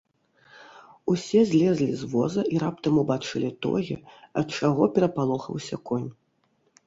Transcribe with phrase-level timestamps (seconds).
[1.11, 3.95] Усе злезлі з воза і раптам убачылі тое,
[4.43, 6.09] ад чаго перапалохаўся конь.